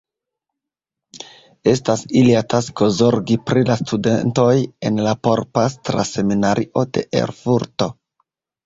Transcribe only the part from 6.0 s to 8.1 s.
Seminario de Erfurto.